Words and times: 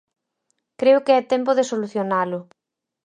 Creo 0.79 1.03
que 1.05 1.13
é 1.19 1.29
tempo 1.33 1.51
de 1.57 1.67
solucionalo. 1.71 2.39